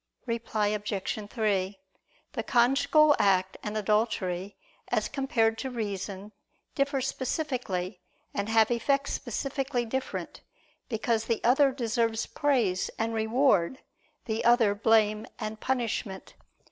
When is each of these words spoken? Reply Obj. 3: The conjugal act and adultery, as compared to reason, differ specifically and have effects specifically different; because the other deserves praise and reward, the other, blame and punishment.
Reply 0.25 0.69
Obj. 0.69 1.29
3: 1.29 1.79
The 2.33 2.41
conjugal 2.41 3.15
act 3.19 3.57
and 3.61 3.77
adultery, 3.77 4.57
as 4.87 5.07
compared 5.07 5.59
to 5.59 5.69
reason, 5.69 6.31
differ 6.73 7.01
specifically 7.01 8.01
and 8.33 8.49
have 8.49 8.71
effects 8.71 9.13
specifically 9.13 9.85
different; 9.85 10.41
because 10.89 11.25
the 11.25 11.43
other 11.43 11.71
deserves 11.71 12.25
praise 12.25 12.89
and 12.97 13.13
reward, 13.13 13.77
the 14.25 14.43
other, 14.43 14.73
blame 14.73 15.27
and 15.37 15.59
punishment. 15.59 16.33